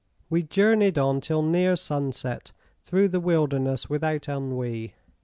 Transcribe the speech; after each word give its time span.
We 0.31 0.41
journeyed 0.41 0.97
on 0.97 1.21
till 1.21 1.43
near 1.43 1.75
sunset 1.75 2.53
through 2.83 3.09
the 3.09 3.19
wilderness 3.19 3.87
without 3.87 4.27
ennui. 4.27 4.95